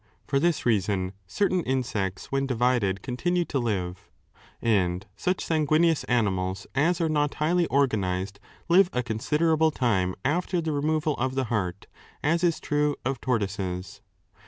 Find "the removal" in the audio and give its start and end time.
10.59-11.13